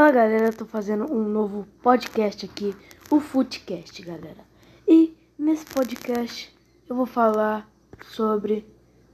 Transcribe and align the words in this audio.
Fala 0.00 0.12
galera, 0.12 0.50
tô 0.50 0.64
fazendo 0.64 1.12
um 1.12 1.28
novo 1.28 1.68
podcast 1.82 2.46
aqui, 2.46 2.74
o 3.10 3.20
Footcast, 3.20 4.00
galera. 4.00 4.46
E 4.88 5.14
nesse 5.38 5.66
podcast 5.66 6.56
eu 6.88 6.96
vou 6.96 7.04
falar 7.04 7.68
sobre 8.04 8.64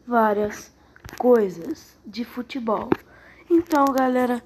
várias 0.07 0.73
coisas 1.19 1.99
de 2.07 2.25
futebol. 2.25 2.89
Então, 3.51 3.85
galera, 3.87 4.41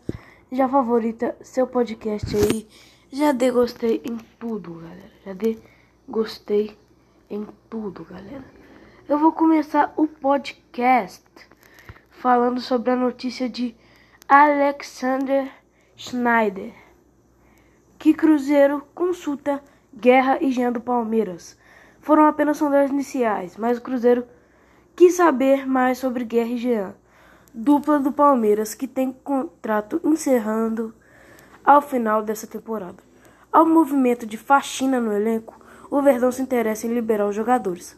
já 0.50 0.66
favorita 0.66 1.36
seu 1.42 1.66
podcast 1.66 2.34
aí, 2.34 2.66
já 3.12 3.32
dê 3.32 3.50
gostei 3.50 4.00
em 4.02 4.16
tudo, 4.38 4.76
galera. 4.76 5.12
Já 5.26 5.34
dê 5.34 5.58
gostei 6.08 6.74
em 7.28 7.46
tudo, 7.68 8.02
galera. 8.02 8.46
Eu 9.06 9.18
vou 9.18 9.30
começar 9.30 9.92
o 9.94 10.06
podcast 10.06 11.22
falando 12.10 12.62
sobre 12.62 12.92
a 12.92 12.96
notícia 12.96 13.46
de 13.46 13.76
Alexander 14.26 15.59
Schneider. 16.00 16.72
Que 17.98 18.14
Cruzeiro 18.14 18.82
consulta 18.94 19.62
Guerra 19.94 20.38
e 20.40 20.50
Jean 20.50 20.72
do 20.72 20.80
Palmeiras. 20.80 21.58
Foram 22.00 22.24
apenas 22.24 22.56
sondagens 22.56 22.90
iniciais, 22.90 23.58
mas 23.58 23.76
o 23.76 23.82
Cruzeiro 23.82 24.26
quis 24.96 25.16
saber 25.16 25.68
mais 25.68 25.98
sobre 25.98 26.24
Guerra 26.24 26.52
e 26.52 26.56
Jean, 26.56 26.94
dupla 27.52 27.98
do 27.98 28.10
Palmeiras 28.10 28.74
que 28.74 28.88
tem 28.88 29.12
contrato 29.12 30.00
encerrando 30.02 30.94
ao 31.62 31.82
final 31.82 32.22
dessa 32.22 32.46
temporada. 32.46 33.02
Ao 33.52 33.66
movimento 33.66 34.24
de 34.24 34.38
faxina 34.38 34.98
no 35.02 35.12
elenco, 35.12 35.60
o 35.90 36.00
Verdão 36.00 36.32
se 36.32 36.40
interessa 36.40 36.86
em 36.86 36.94
liberar 36.94 37.28
os 37.28 37.36
jogadores, 37.36 37.94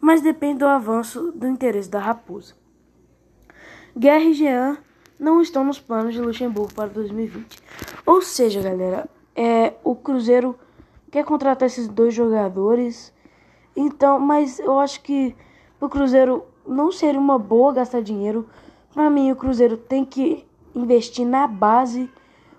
mas 0.00 0.20
depende 0.20 0.58
do 0.58 0.66
avanço 0.66 1.30
do 1.30 1.46
interesse 1.46 1.88
da 1.88 2.00
Raposa. 2.00 2.54
Guerra 3.96 4.24
e 4.24 4.34
Jean 4.34 4.78
não 5.18 5.40
estão 5.40 5.64
nos 5.64 5.78
planos 5.78 6.14
de 6.14 6.20
Luxemburgo 6.20 6.72
para 6.74 6.88
2020. 6.88 7.58
Ou 8.04 8.22
seja, 8.22 8.62
galera, 8.62 9.08
é, 9.34 9.74
o 9.82 9.94
Cruzeiro 9.94 10.58
quer 11.10 11.24
contratar 11.24 11.66
esses 11.66 11.88
dois 11.88 12.14
jogadores. 12.14 13.12
Então, 13.74 14.18
mas 14.18 14.58
eu 14.58 14.78
acho 14.78 15.02
que 15.02 15.34
o 15.80 15.88
Cruzeiro 15.88 16.44
não 16.66 16.90
seria 16.90 17.20
uma 17.20 17.38
boa 17.38 17.72
gastar 17.72 18.02
dinheiro. 18.02 18.48
Para 18.92 19.10
mim, 19.10 19.30
o 19.30 19.36
Cruzeiro 19.36 19.76
tem 19.76 20.04
que 20.04 20.46
investir 20.74 21.26
na 21.26 21.46
base. 21.46 22.10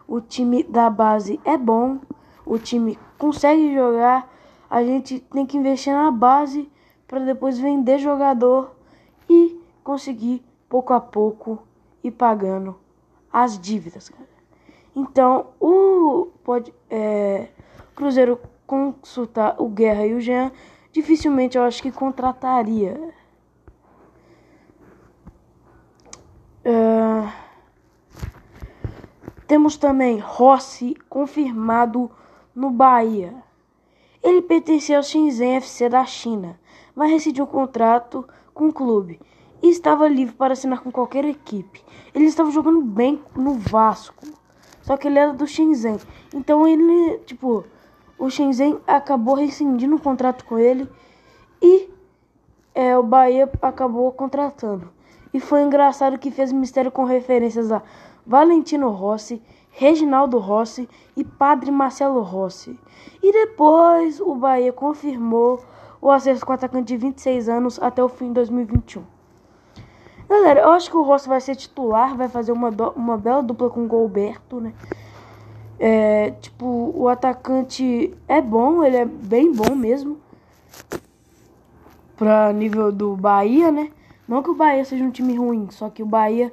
O 0.08 0.22
time 0.22 0.64
da 0.64 0.90
base 0.90 1.40
é 1.44 1.58
bom, 1.58 2.00
o 2.46 2.58
time 2.58 2.98
consegue 3.18 3.74
jogar. 3.74 4.32
A 4.70 4.84
gente 4.84 5.20
tem 5.20 5.46
que 5.46 5.58
investir 5.58 5.94
na 5.94 6.12
base 6.12 6.70
para 7.08 7.20
depois 7.20 7.58
vender 7.58 8.00
jogador 8.00 8.76
e 9.30 9.60
conseguir 9.84 10.44
pouco 10.70 10.94
a 10.94 11.00
pouco 11.00 11.60
e 12.04 12.12
pagando 12.12 12.78
as 13.32 13.60
dívidas, 13.60 14.10
cara. 14.10 14.38
Então, 14.96 15.48
o 15.60 16.28
pode, 16.44 16.74
é, 16.90 17.50
Cruzeiro 17.96 18.40
consultar 18.66 19.62
o 19.62 19.70
Guerra 19.70 20.06
e 20.08 20.14
o 20.14 20.20
Jean, 20.20 20.52
dificilmente 20.92 21.58
eu 21.58 21.64
acho 21.64 21.82
que 21.82 21.92
contrataria. 21.92 23.14
É, 26.66 27.32
temos 29.48 29.78
também 29.78 30.20
Rossi 30.20 30.96
confirmado 31.08 32.10
no 32.56 32.72
Bahia. 32.72 33.34
Ele 34.24 34.42
pertencia 34.42 34.98
ao 34.98 35.04
Shenzhen 35.04 35.58
FC 35.58 35.88
da 35.88 36.04
China, 36.06 36.60
mas 36.96 37.12
rescindiu 37.12 37.46
o 37.46 37.48
contrato 37.48 38.28
com 38.54 38.70
o 38.70 38.74
clube 38.74 39.20
e 39.62 39.70
estava 39.70 40.08
livre 40.08 40.36
para 40.36 40.54
assinar 40.54 40.82
com 40.82 40.92
qualquer 40.92 41.26
equipe. 41.26 41.84
Ele 42.14 42.26
estava 42.26 42.52
jogando 42.52 42.82
bem 42.82 43.22
no 43.36 43.54
Vasco, 43.54 44.26
só 44.82 44.98
que 44.98 45.08
ele 45.08 45.20
era 45.20 45.34
do 45.34 45.48
Shenzhen. 45.48 45.98
Então 46.34 46.68
ele, 46.68 47.20
tipo, 47.26 47.66
o 48.18 48.30
Shenzhen 48.30 48.80
acabou 48.88 49.36
rescindindo 49.36 49.96
o 49.96 50.02
contrato 50.02 50.46
com 50.46 50.58
ele 50.58 50.90
e 51.62 51.90
é, 52.74 52.98
o 52.98 53.04
Bahia 53.04 53.50
acabou 53.62 54.12
contratando. 54.12 54.90
E 55.34 55.40
foi 55.40 55.62
engraçado 55.62 56.18
que 56.18 56.32
fez 56.32 56.52
mistério 56.52 56.92
com 56.92 57.04
referências 57.04 57.72
a 57.72 57.82
Valentino 58.26 58.90
Rossi, 58.90 59.42
Reginaldo 59.70 60.38
Rossi 60.40 60.90
e 61.16 61.24
Padre 61.24 61.70
Marcelo 61.70 62.22
Rossi. 62.22 62.80
E 63.22 63.32
depois 63.32 64.20
o 64.20 64.36
Bahia 64.36 64.72
confirmou 64.72 65.60
o 66.02 66.10
acesso 66.12 66.46
com 66.46 66.52
o 66.52 66.56
atacante 66.56 66.88
de 66.88 66.98
26 66.98 67.50
anos 67.50 67.80
até 67.82 68.04
o 68.04 68.10
fim 68.10 68.28
de 68.28 68.34
2021. 68.36 69.17
Galera, 70.30 70.60
eu 70.60 70.72
acho 70.72 70.90
que 70.90 70.98
o 70.98 71.04
Rossi 71.04 71.30
vai 71.30 71.40
ser 71.40 71.56
titular, 71.56 72.18
vai 72.18 72.28
fazer 72.28 72.52
uma, 72.52 72.70
uma 72.96 73.18
bela 73.18 73.42
dupla 73.42 73.70
com 73.70 73.86
o 73.86 73.88
Golberto, 73.88 74.60
né? 74.60 74.74
É, 75.80 76.32
tipo, 76.32 76.92
o 76.94 77.08
atacante 77.08 78.14
é 78.28 78.42
bom, 78.42 78.84
ele 78.84 78.98
é 78.98 79.06
bem 79.06 79.54
bom 79.54 79.74
mesmo. 79.74 80.20
Pra 82.18 82.52
nível 82.52 82.92
do 82.92 83.16
Bahia, 83.16 83.72
né? 83.72 83.90
Não 84.28 84.44
que 84.44 84.50
o 84.50 84.56
Bahia 84.56 84.84
seja 84.84 85.04
um 85.04 85.12
time 85.12 85.34
ruim, 85.34 85.70
só 85.72 85.90
que 85.90 86.04
o 86.04 86.06
Bahia 86.06 86.52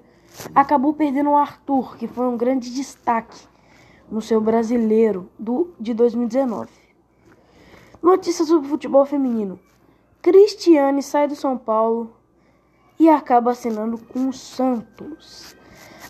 acabou 0.55 0.95
perdendo 0.95 1.31
o 1.31 1.37
Arthur, 1.37 1.97
que 1.97 2.07
foi 2.07 2.27
um 2.29 2.37
grande 2.37 2.73
destaque 2.73 3.49
no 4.09 4.23
seu 4.23 4.41
brasileiro 4.41 5.29
do, 5.37 5.75
de 5.81 5.93
2019. 5.95 6.71
Notícias 8.01 8.47
sobre 8.47 8.69
futebol 8.69 9.05
feminino. 9.05 9.59
Cristiane 10.23 11.03
sai 11.03 11.27
do 11.27 11.35
São 11.35 11.59
Paulo 11.59 12.13
e 13.05 13.09
acaba 13.11 13.51
assinando 13.51 13.99
com 13.99 14.31
o 14.31 14.33
Santos. 14.33 15.55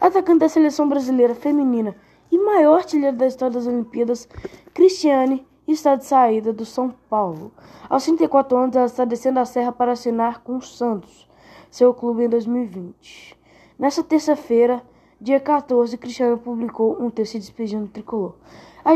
Atacante 0.00 0.38
da 0.38 0.48
seleção 0.48 0.88
brasileira 0.88 1.34
feminina 1.34 1.96
e 2.30 2.38
maior 2.38 2.76
artilheiro 2.76 3.16
da 3.16 3.26
história 3.26 3.54
das 3.54 3.66
Olimpíadas, 3.66 4.28
Cristiane 4.72 5.44
está 5.66 5.96
de 5.96 6.04
saída 6.04 6.52
do 6.52 6.64
São 6.64 6.94
Paulo. 7.10 7.52
Aos 7.88 8.04
34 8.04 8.56
anos, 8.56 8.76
ela 8.76 8.86
está 8.86 9.04
descendo 9.04 9.40
a 9.40 9.44
serra 9.44 9.72
para 9.72 9.90
assinar 9.90 10.42
com 10.44 10.56
o 10.56 10.62
Santos, 10.62 11.28
seu 11.68 11.92
clube 11.92 12.24
em 12.24 12.28
2020. 12.28 13.36
Nessa 13.76 14.04
terça-feira, 14.04 14.80
dia 15.20 15.40
14, 15.40 15.98
Cristiane 15.98 16.38
publicou 16.38 16.96
um 17.02 17.10
texto 17.10 17.38
despedindo 17.38 17.86
do 17.86 17.90
tricolor. 17.90 18.36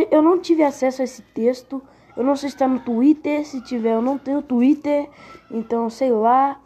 Eu 0.08 0.22
não 0.22 0.38
tive 0.38 0.62
acesso 0.62 1.02
a 1.02 1.04
esse 1.04 1.22
texto, 1.22 1.82
eu 2.16 2.22
não 2.22 2.36
sei 2.36 2.48
se 2.48 2.54
está 2.54 2.68
no 2.68 2.78
Twitter, 2.78 3.44
se 3.44 3.60
tiver, 3.60 3.94
eu 3.94 4.02
não 4.02 4.16
tenho 4.18 4.40
Twitter, 4.40 5.10
então 5.50 5.90
sei 5.90 6.12
lá. 6.12 6.60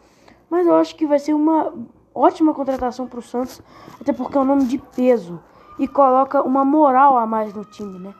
Mas 0.53 0.67
eu 0.67 0.75
acho 0.75 0.95
que 0.95 1.07
vai 1.07 1.17
ser 1.17 1.33
uma 1.33 1.73
ótima 2.13 2.53
contratação 2.53 3.07
para 3.07 3.17
o 3.17 3.23
Santos, 3.23 3.59
até 3.99 4.13
porque 4.13 4.37
é 4.37 4.39
um 4.39 4.45
nome 4.45 4.65
de 4.65 4.77
peso 4.77 5.41
e 5.79 5.87
coloca 5.87 6.43
uma 6.43 6.63
moral 6.63 7.17
a 7.17 7.25
mais 7.25 7.51
no 7.55 7.65
time, 7.65 7.97
né? 7.97 8.13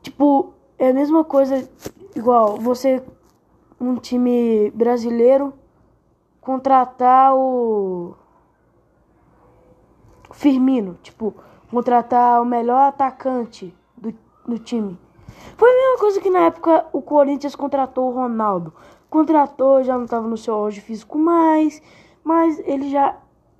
Tipo, 0.00 0.54
é 0.78 0.88
a 0.88 0.94
mesma 0.94 1.24
coisa 1.24 1.68
igual 2.16 2.56
você 2.56 3.04
um 3.78 3.96
time 3.96 4.70
brasileiro 4.70 5.52
contratar 6.40 7.34
o 7.34 8.14
Firmino, 10.30 10.98
tipo, 11.02 11.34
contratar 11.70 12.40
o 12.40 12.46
melhor 12.46 12.88
atacante 12.88 13.76
do, 13.94 14.14
do 14.46 14.58
time. 14.58 14.98
Foi 15.54 15.70
a 15.70 15.74
mesma 15.74 15.98
coisa 15.98 16.18
que 16.18 16.30
na 16.30 16.46
época 16.46 16.86
o 16.94 17.02
Corinthians 17.02 17.54
contratou 17.54 18.08
o 18.08 18.14
Ronaldo 18.14 18.72
contratou, 19.12 19.84
já 19.84 19.94
não 19.94 20.06
estava 20.06 20.26
no 20.26 20.38
seu 20.38 20.54
auge 20.54 20.80
físico 20.80 21.18
mais, 21.18 21.82
mas 22.24 22.58
ele 22.60 22.90
já 22.90 23.14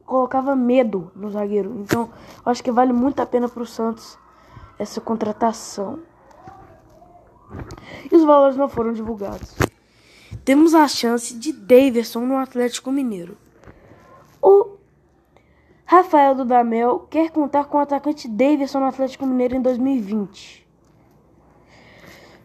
colocava 0.06 0.56
medo 0.56 1.12
no 1.14 1.30
zagueiro. 1.30 1.76
Então, 1.78 2.08
acho 2.44 2.64
que 2.64 2.72
vale 2.72 2.90
muito 2.90 3.20
a 3.20 3.26
pena 3.26 3.50
para 3.50 3.62
o 3.62 3.66
Santos 3.66 4.18
essa 4.78 4.98
contratação. 4.98 5.98
E 8.10 8.16
os 8.16 8.24
valores 8.24 8.56
não 8.56 8.66
foram 8.66 8.94
divulgados. 8.94 9.54
Temos 10.42 10.74
a 10.74 10.88
chance 10.88 11.34
de 11.34 11.52
Davidson 11.52 12.20
no 12.20 12.38
Atlético 12.38 12.90
Mineiro. 12.90 13.36
O 14.40 14.78
Rafael 15.84 16.34
Dudamel 16.34 17.06
quer 17.10 17.30
contar 17.30 17.66
com 17.66 17.76
o 17.76 17.80
atacante 17.80 18.26
Davidson 18.26 18.80
no 18.80 18.86
Atlético 18.86 19.26
Mineiro 19.26 19.54
em 19.54 19.60
2020. 19.60 20.66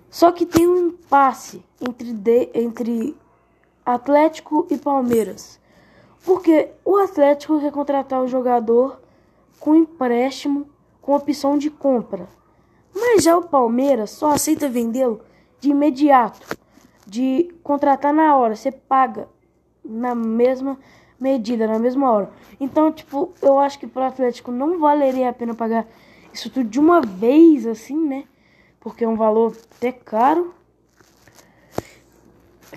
Só 0.09 0.31
que 0.31 0.45
tem 0.45 0.67
um 0.67 0.89
impasse 0.89 1.63
entre, 1.81 2.13
de, 2.13 2.49
entre 2.53 3.15
Atlético 3.85 4.67
e 4.69 4.77
Palmeiras. 4.77 5.59
Porque 6.25 6.69
o 6.83 6.97
Atlético 6.97 7.59
quer 7.59 7.71
contratar 7.71 8.21
o 8.21 8.27
jogador 8.27 8.99
com 9.59 9.75
empréstimo 9.75 10.67
com 11.01 11.15
opção 11.15 11.57
de 11.57 11.69
compra. 11.69 12.27
Mas 12.93 13.23
já 13.23 13.37
o 13.37 13.47
Palmeiras 13.47 14.09
só 14.09 14.31
aceita 14.31 14.67
vendê-lo 14.67 15.21
de 15.59 15.69
imediato, 15.69 16.57
de 17.05 17.55
contratar 17.63 18.13
na 18.13 18.35
hora, 18.35 18.55
você 18.55 18.71
paga 18.71 19.29
na 19.85 20.13
mesma 20.13 20.77
medida, 21.17 21.65
na 21.65 21.79
mesma 21.79 22.11
hora. 22.11 22.29
Então, 22.59 22.91
tipo, 22.91 23.31
eu 23.41 23.57
acho 23.57 23.79
que 23.79 23.87
para 23.87 24.03
o 24.03 24.07
Atlético 24.07 24.51
não 24.51 24.79
valeria 24.79 25.29
a 25.29 25.33
pena 25.33 25.53
pagar 25.53 25.87
isso 26.33 26.49
tudo 26.49 26.69
de 26.69 26.79
uma 26.79 26.99
vez 26.99 27.65
assim, 27.65 27.97
né? 27.97 28.25
Porque 28.79 29.03
é 29.03 29.07
um 29.07 29.15
valor 29.15 29.55
até 29.75 29.91
caro. 29.91 30.53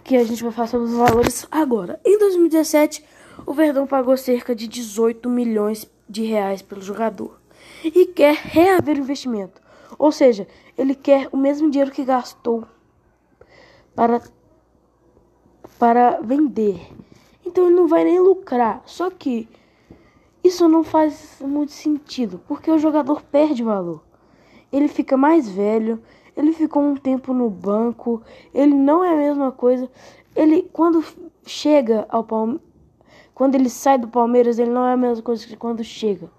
Que 0.04 0.16
a 0.16 0.24
gente 0.24 0.42
vai 0.42 0.52
falar 0.52 0.68
sobre 0.68 0.86
os 0.88 0.94
valores 0.94 1.46
agora. 1.50 2.00
Em 2.04 2.18
2017, 2.18 3.04
o 3.46 3.52
Verdão 3.52 3.86
pagou 3.86 4.16
cerca 4.16 4.54
de 4.54 4.66
18 4.66 5.28
milhões 5.28 5.88
de 6.08 6.22
reais 6.22 6.62
pelo 6.62 6.82
jogador. 6.82 7.40
e 7.84 8.06
quer 8.06 8.34
reaver 8.34 8.96
o 8.96 9.00
investimento. 9.00 9.60
Ou 9.98 10.12
seja, 10.12 10.46
ele 10.76 10.94
quer 10.94 11.28
o 11.32 11.36
mesmo 11.36 11.70
dinheiro 11.70 11.90
que 11.90 12.04
gastou 12.04 12.66
para, 13.94 14.22
para 15.78 16.20
vender. 16.20 16.80
Então 17.44 17.66
ele 17.66 17.74
não 17.74 17.88
vai 17.88 18.04
nem 18.04 18.18
lucrar. 18.18 18.82
Só 18.86 19.10
que 19.10 19.48
isso 20.42 20.68
não 20.68 20.82
faz 20.82 21.36
muito 21.40 21.72
sentido, 21.72 22.40
porque 22.46 22.70
o 22.70 22.78
jogador 22.78 23.22
perde 23.22 23.62
valor. 23.62 24.02
Ele 24.72 24.88
fica 24.88 25.16
mais 25.16 25.48
velho, 25.48 26.00
ele 26.36 26.52
ficou 26.52 26.82
um 26.82 26.96
tempo 26.96 27.32
no 27.32 27.50
banco, 27.50 28.22
ele 28.54 28.74
não 28.74 29.04
é 29.04 29.12
a 29.12 29.16
mesma 29.16 29.52
coisa. 29.52 29.90
Ele 30.34 30.68
quando 30.72 31.04
chega 31.44 32.06
ao 32.08 32.24
Palmeiras, 32.24 32.62
quando 33.34 33.54
ele 33.54 33.70
sai 33.70 33.98
do 33.98 34.08
Palmeiras, 34.08 34.58
ele 34.58 34.70
não 34.70 34.86
é 34.86 34.92
a 34.92 34.96
mesma 34.96 35.22
coisa 35.22 35.46
que 35.46 35.56
quando 35.56 35.82
chega. 35.82 36.30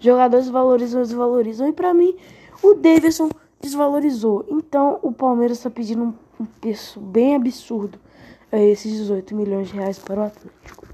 Jogadores 0.00 0.48
valorizam, 0.48 1.02
desvalorizam. 1.02 1.68
E 1.68 1.72
para 1.72 1.92
mim, 1.92 2.16
o 2.62 2.74
Davidson 2.74 3.28
desvalorizou. 3.60 4.44
Então 4.48 4.98
o 5.02 5.12
Palmeiras 5.12 5.58
está 5.58 5.70
pedindo 5.70 6.04
um, 6.04 6.14
um 6.40 6.46
preço 6.46 7.00
bem 7.00 7.36
absurdo 7.36 7.98
a 8.50 8.58
esses 8.58 8.90
18 8.92 9.34
milhões 9.34 9.68
de 9.68 9.74
reais 9.74 9.98
para 9.98 10.20
o 10.20 10.24
Atlético. 10.24 10.86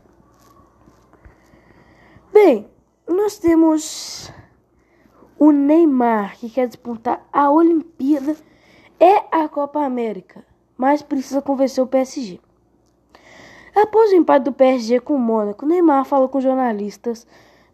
Bem, 2.33 2.67
nós 3.07 3.39
temos 3.39 4.33
o 5.43 5.51
Neymar 5.51 6.39
que 6.39 6.49
quer 6.49 6.69
disputar 6.69 7.27
a 7.33 7.51
Olimpíada 7.51 8.37
e 9.01 9.23
a 9.33 9.49
Copa 9.49 9.85
América, 9.85 10.47
mas 10.79 11.03
precisa 11.03 11.43
convencer 11.43 11.83
o 11.83 11.87
PSG. 11.89 12.39
Após 13.75 14.13
o 14.13 14.15
empate 14.15 14.45
do 14.45 14.53
PSG 14.53 15.01
com 15.01 15.17
o 15.17 15.19
Mônaco, 15.19 15.67
Neymar 15.67 16.05
falou 16.05 16.29
com 16.29 16.41
jornalistas. 16.41 17.27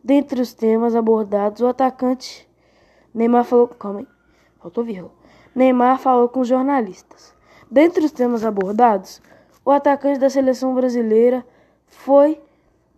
Dentre 0.03 0.41
os 0.41 0.55
temas 0.55 0.97
abordados, 0.97 1.61
o 1.61 1.67
atacante 1.67 2.49
Neymar 3.13 3.45
falou, 3.45 3.69
calma 3.69 3.99
aí, 3.99 4.09
faltou 4.59 4.83
vírgula. 4.83 5.13
Neymar 5.55 5.99
falou 5.99 6.27
com 6.31 6.43
jornalistas. 6.45 7.35
Dentre 7.71 8.03
os 8.03 8.13
temas 8.13 8.47
abordados, 8.47 9.21
o 9.63 9.71
atacante 9.71 10.19
da 10.19 10.31
seleção 10.31 10.75
brasileira 10.75 11.45
foi 11.87 12.41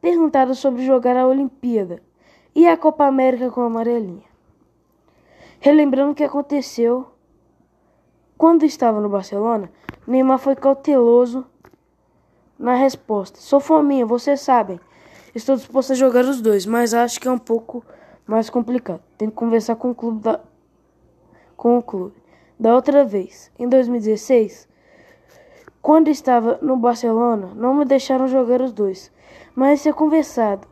perguntado 0.00 0.54
sobre 0.54 0.86
jogar 0.86 1.16
a 1.16 1.26
Olimpíada 1.26 2.00
e 2.54 2.68
a 2.68 2.76
Copa 2.76 3.04
América 3.04 3.50
com 3.50 3.62
a 3.62 3.66
amarelinha. 3.66 4.29
Relembrando 5.60 6.12
o 6.12 6.14
que 6.14 6.24
aconteceu 6.24 7.06
quando 8.38 8.64
estava 8.64 8.98
no 8.98 9.10
Barcelona, 9.10 9.70
Neymar 10.06 10.38
foi 10.38 10.56
cauteloso 10.56 11.44
na 12.58 12.74
resposta. 12.74 13.38
Sou 13.38 13.60
fominha, 13.60 14.06
vocês 14.06 14.40
sabem. 14.40 14.80
Estou 15.34 15.56
disposto 15.56 15.92
a 15.92 15.94
jogar 15.94 16.24
os 16.24 16.40
dois, 16.40 16.64
mas 16.64 16.94
acho 16.94 17.20
que 17.20 17.28
é 17.28 17.30
um 17.30 17.38
pouco 17.38 17.84
mais 18.26 18.48
complicado. 18.48 19.02
Tenho 19.18 19.30
que 19.30 19.36
conversar 19.36 19.76
com 19.76 19.90
o 19.90 19.94
clube 19.94 20.22
da 20.22 20.40
com 21.54 21.76
o 21.76 21.82
clube. 21.82 22.14
Da 22.58 22.74
outra 22.74 23.04
vez, 23.04 23.52
em 23.58 23.68
2016, 23.68 24.66
quando 25.82 26.08
estava 26.08 26.58
no 26.62 26.74
Barcelona, 26.74 27.50
não 27.54 27.74
me 27.74 27.84
deixaram 27.84 28.26
jogar 28.26 28.62
os 28.62 28.72
dois, 28.72 29.12
mas 29.54 29.82
ser 29.82 29.92
conversado. 29.92 30.66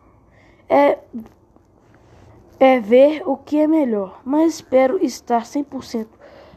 É 0.67 0.99
é 2.61 2.81
ver 2.81 3.23
o 3.27 3.37
que 3.37 3.59
é 3.59 3.67
melhor, 3.67 4.21
mas 4.25 4.55
espero 4.55 5.03
estar 5.05 5.43
100% 5.43 6.07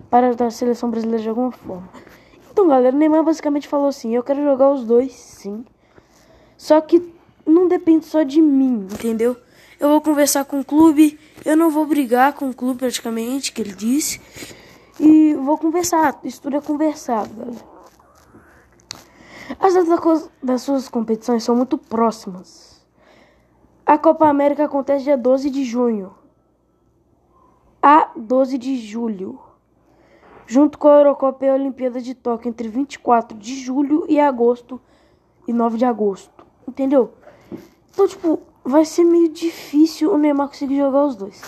para 0.10 0.30
a 0.46 0.52
seleção 0.52 0.90
brasileira 0.90 1.22
de 1.22 1.30
alguma 1.30 1.52
forma. 1.52 1.90
Então, 2.52 2.68
galera, 2.68 2.96
o 2.96 3.00
Neymar 3.00 3.24
basicamente 3.24 3.68
falou 3.68 3.88
assim: 3.88 4.14
eu 4.14 4.24
quero 4.24 4.44
jogar 4.44 4.72
os 4.72 4.84
dois, 4.84 5.14
sim. 5.14 5.64
Só 6.58 6.82
que 6.82 7.14
não 7.46 7.68
depende 7.68 8.06
só 8.06 8.24
de 8.24 8.42
mim, 8.42 8.88
entendeu? 8.92 9.38
Eu 9.80 9.90
vou 9.90 10.02
conversar 10.02 10.46
com 10.46 10.60
o 10.60 10.66
clube, 10.66 11.20
eu 11.44 11.58
não 11.58 11.72
vou 11.72 11.86
brigar 11.86 12.34
com 12.34 12.50
o 12.50 12.54
clube 12.54 12.80
praticamente, 12.80 13.52
que 13.52 13.62
ele 13.62 13.74
disse. 13.74 14.22
E 15.00 15.34
vou 15.34 15.58
conversar, 15.58 16.20
isso 16.24 16.42
tudo 16.42 16.58
é 16.58 16.62
conversado, 16.62 17.34
galera. 17.34 17.72
As 19.60 19.74
datas 19.74 20.30
das 20.42 20.62
suas 20.62 20.88
competições 20.88 21.44
são 21.44 21.56
muito 21.56 21.78
próximas. 21.78 22.71
A 23.92 23.98
Copa 23.98 24.26
América 24.26 24.64
acontece 24.64 25.04
dia 25.04 25.18
12 25.18 25.50
de 25.50 25.66
junho 25.66 26.14
a 27.84 28.10
12 28.16 28.58
de 28.58 28.78
julho, 28.78 29.38
junto 30.48 30.78
com 30.78 30.88
a 30.88 31.00
Eurocopa 31.00 31.44
e 31.44 31.50
a 31.50 31.56
Olimpíada 31.56 32.00
de 32.00 32.16
Tóquio 32.16 32.48
entre 32.48 32.70
24 32.70 33.38
de 33.38 33.54
julho 33.54 34.06
e 34.08 34.18
agosto 34.18 34.80
e 35.46 35.52
9 35.52 35.78
de 35.78 35.84
agosto. 35.84 36.32
Entendeu? 36.66 37.12
Então, 37.92 38.08
tipo, 38.08 38.40
vai 38.64 38.86
ser 38.86 39.04
meio 39.04 39.28
difícil 39.28 40.14
o 40.14 40.18
Neymar 40.18 40.48
conseguir 40.48 40.78
jogar 40.78 41.04
os 41.04 41.18
dois. 41.18 41.42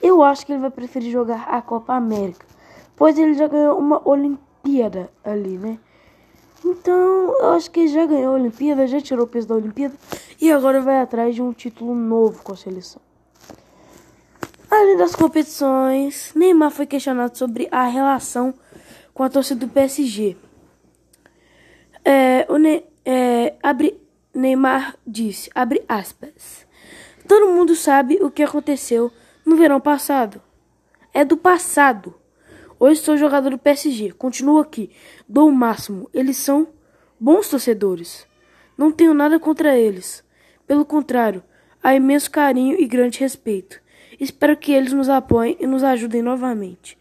Eu 0.00 0.22
acho 0.22 0.46
que 0.46 0.52
ele 0.52 0.60
vai 0.60 0.70
preferir 0.70 1.10
jogar 1.10 1.48
a 1.48 1.60
Copa 1.60 1.94
América, 1.94 2.46
pois 2.94 3.18
ele 3.18 3.34
já 3.34 3.48
ganhou 3.48 3.76
uma 3.76 4.08
Olimpíada 4.08 5.10
ali, 5.24 5.58
né? 5.58 5.80
Então, 6.70 7.34
eu 7.40 7.48
acho 7.52 7.70
que 7.70 7.88
já 7.88 8.04
ganhou 8.04 8.34
a 8.34 8.36
Olimpíada, 8.36 8.86
já 8.86 9.00
tirou 9.00 9.24
o 9.24 9.28
peso 9.28 9.48
da 9.48 9.54
Olimpíada 9.54 9.94
e 10.38 10.52
agora 10.52 10.82
vai 10.82 11.00
atrás 11.00 11.34
de 11.34 11.40
um 11.40 11.50
título 11.50 11.94
novo 11.94 12.42
com 12.42 12.52
a 12.52 12.56
seleção. 12.56 13.00
Além 14.70 14.98
das 14.98 15.16
competições, 15.16 16.32
Neymar 16.34 16.70
foi 16.70 16.84
questionado 16.84 17.36
sobre 17.38 17.68
a 17.70 17.84
relação 17.84 18.52
com 19.14 19.22
a 19.22 19.30
torcida 19.30 19.66
do 19.66 19.72
PSG. 19.72 20.36
É, 22.04 22.46
o 22.50 22.58
ne 22.58 22.84
é, 23.04 23.54
abre, 23.62 23.98
Neymar 24.34 24.94
disse, 25.06 25.50
abre 25.54 25.82
aspas, 25.88 26.66
todo 27.26 27.48
mundo 27.48 27.74
sabe 27.74 28.18
o 28.20 28.30
que 28.30 28.42
aconteceu 28.42 29.10
no 29.44 29.56
verão 29.56 29.80
passado. 29.80 30.42
É 31.14 31.24
do 31.24 31.38
passado. 31.38 32.14
Hoje 32.80 33.00
sou 33.00 33.16
jogador 33.16 33.50
do 33.50 33.58
PSG. 33.58 34.12
Continuo 34.12 34.60
aqui. 34.60 34.90
Dou 35.28 35.48
o 35.48 35.52
máximo. 35.52 36.08
Eles 36.14 36.36
são 36.36 36.68
bons 37.18 37.48
torcedores. 37.48 38.24
Não 38.76 38.92
tenho 38.92 39.12
nada 39.12 39.40
contra 39.40 39.76
eles. 39.76 40.24
Pelo 40.64 40.84
contrário, 40.84 41.42
há 41.82 41.94
imenso 41.96 42.30
carinho 42.30 42.80
e 42.80 42.86
grande 42.86 43.18
respeito. 43.18 43.80
Espero 44.20 44.56
que 44.56 44.72
eles 44.72 44.92
nos 44.92 45.08
apoiem 45.08 45.56
e 45.58 45.66
nos 45.66 45.82
ajudem 45.82 46.22
novamente. 46.22 46.96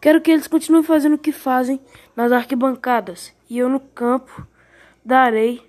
Quero 0.00 0.20
que 0.22 0.30
eles 0.30 0.46
continuem 0.46 0.82
fazendo 0.82 1.16
o 1.16 1.18
que 1.18 1.32
fazem 1.32 1.78
nas 2.16 2.32
arquibancadas 2.32 3.34
e 3.50 3.58
eu 3.58 3.68
no 3.68 3.80
campo 3.80 4.46
darei 5.04 5.62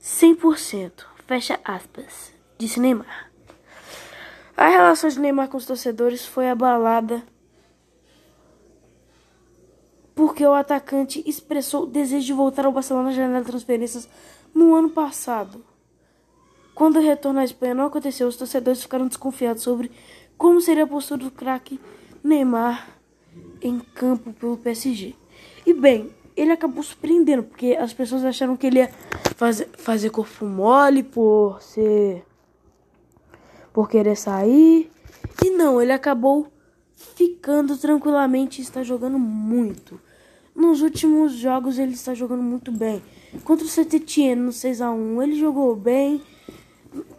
100%. 0.00 1.06
Fecha 1.26 1.58
aspas, 1.64 2.32
disse 2.56 2.78
Neymar. 2.78 3.30
A 4.56 4.68
relação 4.68 5.10
de 5.10 5.18
Neymar 5.18 5.48
com 5.48 5.56
os 5.56 5.66
torcedores 5.66 6.24
foi 6.24 6.48
abalada 6.48 7.22
porque 10.14 10.46
o 10.46 10.52
atacante 10.54 11.22
expressou 11.26 11.82
o 11.82 11.86
desejo 11.86 12.26
de 12.26 12.32
voltar 12.32 12.64
ao 12.64 12.72
Barcelona 12.72 13.08
na 13.08 13.14
janela 13.14 13.40
de 13.40 13.50
transferências 13.50 14.08
no 14.54 14.74
ano 14.74 14.90
passado. 14.90 15.64
Quando 16.74 16.96
o 16.96 17.02
retorno 17.02 17.40
à 17.40 17.44
Espanha 17.44 17.74
não 17.74 17.86
aconteceu, 17.86 18.26
os 18.26 18.36
torcedores 18.36 18.82
ficaram 18.82 19.06
desconfiados 19.06 19.62
sobre 19.62 19.90
como 20.36 20.60
seria 20.60 20.84
a 20.84 20.86
postura 20.86 21.24
do 21.24 21.30
craque 21.30 21.80
Neymar 22.22 22.88
em 23.60 23.78
campo 23.78 24.32
pelo 24.32 24.56
PSG. 24.56 25.14
E 25.66 25.72
bem, 25.72 26.10
ele 26.36 26.52
acabou 26.52 26.82
surpreendendo, 26.82 27.42
porque 27.44 27.76
as 27.78 27.92
pessoas 27.92 28.24
acharam 28.24 28.56
que 28.56 28.66
ele 28.66 28.78
ia 28.80 28.90
fazer, 29.36 29.68
fazer 29.76 30.10
corpo 30.10 30.44
mole 30.44 31.02
por 31.02 31.60
ser. 31.62 32.24
por 33.72 33.88
querer 33.88 34.16
sair. 34.16 34.90
E 35.42 35.50
não, 35.50 35.80
ele 35.80 35.92
acabou 35.92 36.52
ficando 36.94 37.76
tranquilamente 37.76 38.60
e 38.60 38.64
está 38.64 38.82
jogando 38.82 39.18
muito. 39.18 40.00
Nos 40.64 40.80
últimos 40.80 41.34
jogos 41.34 41.78
ele 41.78 41.92
está 41.92 42.14
jogando 42.14 42.42
muito 42.42 42.72
bem. 42.72 43.02
Contra 43.44 43.66
o 43.66 43.68
saint 43.68 44.16
no 44.34 44.50
6 44.50 44.80
a 44.80 44.90
1 44.90 45.22
ele 45.22 45.38
jogou 45.38 45.76
bem. 45.76 46.22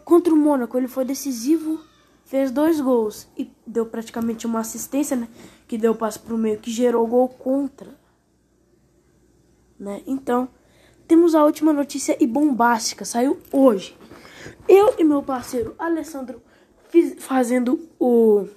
Contra 0.04 0.34
o 0.34 0.36
Mônaco 0.36 0.76
ele 0.76 0.88
foi 0.88 1.04
decisivo, 1.04 1.80
fez 2.24 2.50
dois 2.50 2.80
gols 2.80 3.28
e 3.38 3.48
deu 3.64 3.86
praticamente 3.86 4.46
uma 4.46 4.58
assistência, 4.58 5.16
né? 5.16 5.28
Que 5.68 5.78
deu 5.78 5.94
passe 5.94 6.18
para 6.18 6.34
o 6.34 6.38
meio, 6.38 6.58
que 6.58 6.72
gerou 6.72 7.06
gol 7.06 7.28
contra. 7.28 7.96
Né? 9.78 10.02
Então, 10.08 10.48
temos 11.06 11.36
a 11.36 11.44
última 11.44 11.72
notícia 11.72 12.16
e 12.20 12.26
bombástica, 12.26 13.04
saiu 13.04 13.38
hoje. 13.52 13.96
Eu 14.68 14.96
e 14.98 15.04
meu 15.04 15.22
parceiro 15.22 15.72
Alessandro 15.78 16.42
fiz, 16.88 17.14
fazendo 17.24 17.88
o 17.96 18.48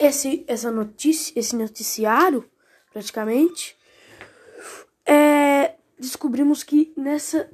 esse, 0.00 0.44
essa 0.48 0.70
notícia, 0.72 1.38
esse 1.38 1.54
noticiário, 1.54 2.48
praticamente, 2.92 3.76
é, 5.04 5.74
descobrimos 5.98 6.62
que 6.62 6.92
nessa 6.96 7.48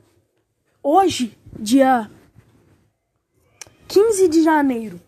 hoje, 0.82 1.36
dia 1.58 2.10
15 3.88 4.28
de 4.28 4.42
janeiro 4.42 5.00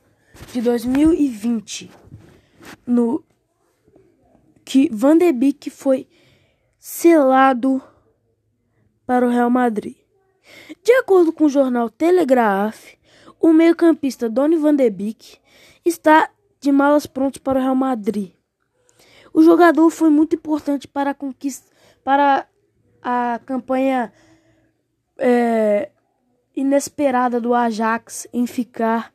de 0.53 0.61
2020, 0.61 1.91
no 2.87 3.25
que 4.65 4.91
Van 4.93 5.17
de 5.17 5.33
Beek 5.33 5.71
foi 5.71 6.07
selado 6.79 7.83
para 9.07 9.27
o 9.27 9.31
Real 9.31 9.49
Madrid. 9.49 9.97
De 10.85 10.93
acordo 10.93 11.33
com 11.33 11.45
o 11.45 11.49
jornal 11.49 11.89
Telegraph, 11.89 12.99
O 13.41 13.53
meio-campista 13.53 14.29
Donny 14.29 14.57
van 14.57 14.75
de 14.75 14.91
Beek 14.91 15.39
está 15.85 16.29
de 16.61 16.73
malas 16.73 17.07
prontas 17.07 17.41
para 17.41 17.59
o 17.59 17.63
Real 17.63 17.75
Madrid. 17.75 18.33
O 19.33 19.43
jogador 19.43 19.89
foi 19.91 20.11
muito 20.11 20.37
importante 20.37 20.89
para 20.89 21.11
a 21.11 21.15
conquista, 21.15 21.71
para 22.03 22.49
a 23.03 23.41
campanha 23.45 24.13
é, 25.19 25.91
inesperada 26.57 27.41
do 27.41 27.55
Ajax 27.55 28.27
em 28.33 28.47
ficar 28.47 29.13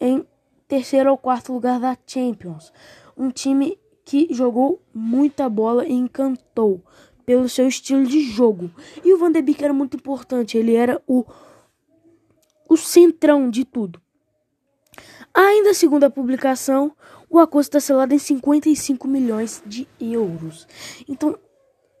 em 0.00 0.26
terceiro 0.68 1.10
ou 1.10 1.18
quarto 1.18 1.52
lugar 1.52 1.80
da 1.80 1.96
Champions. 2.06 2.72
Um 3.16 3.30
time 3.30 3.78
que 4.04 4.28
jogou 4.30 4.82
muita 4.92 5.48
bola 5.48 5.86
e 5.86 5.92
encantou 5.92 6.84
pelo 7.24 7.48
seu 7.48 7.66
estilo 7.66 8.06
de 8.06 8.20
jogo. 8.22 8.70
E 9.04 9.12
o 9.12 9.18
Van 9.18 9.32
de 9.32 9.40
Beek 9.40 9.64
era 9.64 9.72
muito 9.72 9.96
importante, 9.96 10.58
ele 10.58 10.74
era 10.74 11.02
o, 11.06 11.24
o 12.68 12.76
centrão 12.76 13.48
de 13.48 13.64
tudo. 13.64 14.00
Ainda 15.34 15.74
segundo 15.74 16.04
a 16.04 16.10
publicação, 16.10 16.96
o 17.28 17.40
acordo 17.40 17.64
está 17.64 17.80
selado 17.80 18.14
em 18.14 18.18
55 18.18 19.08
milhões 19.08 19.60
de 19.66 19.88
euros. 20.00 20.68
Então, 21.08 21.36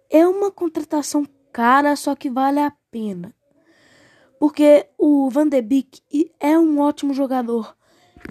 é 0.08 0.24
uma 0.26 0.52
contratação 0.52 1.26
cara, 1.52 1.96
só 1.96 2.14
que 2.14 2.30
vale 2.30 2.60
a 2.60 2.72
pena. 2.90 3.34
Porque 4.38 4.86
o 4.96 5.28
Van 5.30 5.48
de 5.48 5.60
Beek 5.60 6.02
é 6.38 6.56
um 6.56 6.78
ótimo 6.78 7.12
jogador. 7.12 7.76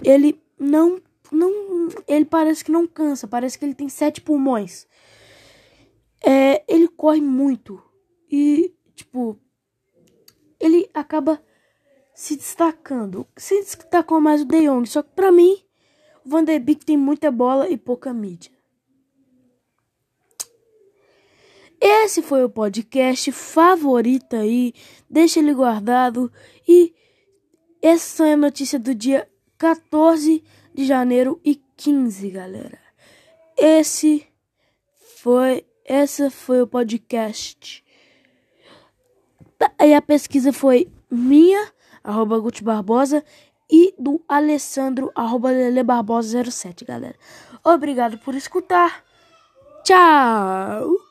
Ele 0.02 0.40
não 0.58 1.02
não 1.30 1.88
ele 2.06 2.24
parece 2.24 2.64
que 2.64 2.70
não 2.70 2.86
cansa, 2.86 3.26
parece 3.26 3.58
que 3.58 3.64
ele 3.64 3.74
tem 3.74 3.88
sete 3.88 4.20
pulmões. 4.20 4.86
É, 6.24 6.64
ele 6.66 6.88
corre 6.88 7.20
muito 7.20 7.82
e 8.30 8.74
tipo 8.94 9.38
ele 10.58 10.88
acaba 10.94 11.42
se 12.14 12.36
destacando. 12.36 13.26
Se 13.36 13.60
destacou 13.60 14.20
mais 14.20 14.42
o 14.42 14.44
De 14.44 14.66
Jong, 14.66 14.88
só 14.88 15.02
que 15.02 15.10
para 15.10 15.32
mim 15.32 15.58
o 16.24 16.28
Van 16.28 16.44
de 16.44 16.58
Beek 16.58 16.86
tem 16.86 16.96
muita 16.96 17.30
bola 17.30 17.68
e 17.68 17.76
pouca 17.76 18.14
mídia. 18.14 18.52
Esse 21.80 22.22
foi 22.22 22.42
o 22.42 22.48
podcast 22.48 23.30
favorito 23.32 24.36
aí. 24.36 24.72
Deixa 25.10 25.40
ele 25.40 25.52
guardado. 25.52 26.32
E 26.66 26.94
essa 27.82 28.26
é 28.26 28.32
a 28.32 28.36
notícia 28.38 28.78
do 28.78 28.94
dia 28.94 29.28
14 29.58 30.42
de 30.72 30.84
janeiro 30.86 31.38
e 31.44 31.56
15, 31.76 32.30
galera. 32.30 32.78
Esse 33.54 34.26
foi, 35.16 35.66
essa 35.84 36.30
foi 36.30 36.62
o 36.62 36.66
podcast. 36.66 37.84
E 39.78 39.92
a 39.92 40.00
pesquisa 40.00 40.54
foi 40.54 40.90
minha, 41.10 41.70
arroba 42.04 42.38
Guti 42.38 42.62
Barbosa, 42.62 43.24
e 43.70 43.94
do 43.98 44.22
Alessandro, 44.28 45.10
arroba 45.14 45.50
Lele 45.50 45.82
Barbosa 45.82 46.44
07, 46.44 46.84
galera. 46.84 47.16
Obrigado 47.64 48.18
por 48.18 48.34
escutar. 48.34 49.02
Tchau! 49.82 51.03